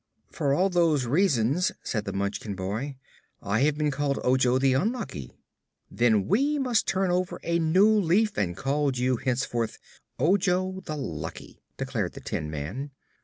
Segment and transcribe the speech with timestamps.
[0.31, 2.95] "For all those reasons," said the Munchkin boy,
[3.39, 5.31] "I have been called Ojo the Unlucky."
[5.91, 9.77] "Then we must turn over a new leaf and call you henceforth
[10.17, 12.89] Ojo the Lucky," declared the tin man.